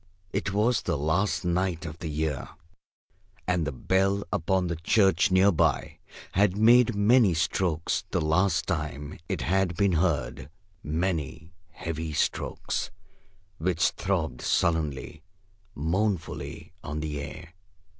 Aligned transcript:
It 0.33 0.51
was 0.51 0.81
the 0.81 0.97
last 0.97 1.45
night 1.45 1.85
of 1.85 1.99
the 1.99 2.07
year, 2.09 2.49
and 3.47 3.67
the 3.67 3.71
bell 3.71 4.23
upon 4.33 4.65
the 4.65 4.75
church 4.75 5.29
near 5.29 5.51
by 5.51 5.99
had 6.31 6.57
made 6.57 6.95
many 6.95 7.35
strokes 7.35 8.03
the 8.09 8.19
last 8.19 8.65
time 8.65 9.19
it 9.29 9.41
had 9.41 9.75
been 9.77 9.91
heard; 9.91 10.49
many 10.81 11.53
heavy 11.69 12.13
strokes 12.13 12.89
which 13.59 13.91
throbbed 13.91 14.41
sullenly, 14.41 15.21
mournfully 15.75 16.73
on 16.83 16.99
the 16.99 17.21
air. 17.21 17.53